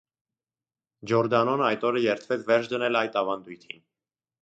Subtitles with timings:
[1.11, 3.87] Ջորդանոն այդ օրը երդվեց վերջ դնել այդ ավանդույթին։